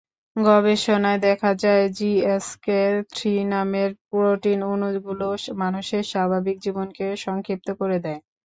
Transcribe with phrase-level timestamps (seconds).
[0.35, 5.27] গবেষণায় দেখা যায়, জিএসকে-থ্রি নামের প্রোটিন অণুগুলো
[5.61, 8.19] মানুষের স্বাভাবিক জীবনকে সংক্ষিপ্ত করে দেয়।